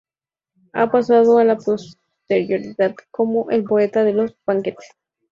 [0.73, 4.87] Ha pasado a la posteridad como el poeta de los banquetes.